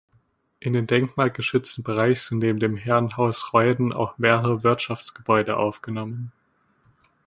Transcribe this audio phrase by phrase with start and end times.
[0.59, 6.31] In den denkmalgeschützten Bereich sind neben dem Herrenhaus Reuden auch mehrere Wirtschaftsgebäude aufgenommen.